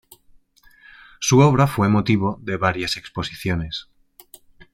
Su 1.19 1.41
obra 1.41 1.67
fue 1.67 1.87
motivo 1.87 2.39
de 2.41 2.57
varias 2.57 2.97
exposiciones. 2.97 3.87